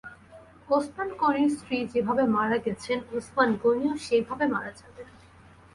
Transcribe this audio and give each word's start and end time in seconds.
ওসমান 0.69 1.09
গনির 1.17 1.49
স্ত্রী 1.49 1.77
যেভাবে 1.93 2.23
মারা 2.27 2.57
গেছেন-ওসমান 2.57 3.49
গনিও 3.63 3.93
সেইভাবে 3.97 4.45
মারা 4.47 4.71
যাবেন। 4.71 5.07